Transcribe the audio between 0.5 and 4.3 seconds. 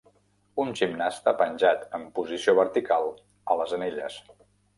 Un gimnasta penjat en posició vertical a les anelles.